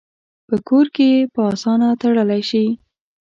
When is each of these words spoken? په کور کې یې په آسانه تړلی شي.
په 0.47 0.55
کور 0.67 0.85
کې 0.95 1.05
یې 1.13 1.21
په 1.33 1.39
آسانه 1.53 1.87
تړلی 2.01 2.41
شي. 2.49 2.65